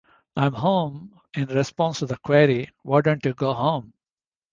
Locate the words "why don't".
2.81-3.23